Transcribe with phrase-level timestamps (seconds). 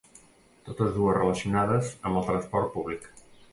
[0.69, 3.09] Totes dues relacionades amb el transport públic.